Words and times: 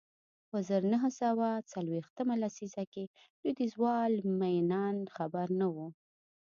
په 0.49 0.57
زر 0.67 0.81
نه 0.93 0.99
سوه 1.21 1.47
څلویښتمه 1.71 2.35
لسیزه 2.43 2.83
کې 2.93 3.03
لوېدیځوال 3.41 4.13
مینان 4.39 4.97
خبر 5.15 5.47
نه 5.59 5.67
و 5.75 5.77